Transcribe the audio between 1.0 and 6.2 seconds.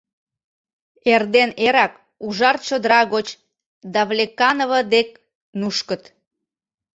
Эрден эрак ужар чодыра гоч Давлеканово дек нушкыт...